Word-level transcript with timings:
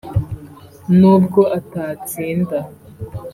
nubwo 0.99 1.41
atatsinda 1.57 2.57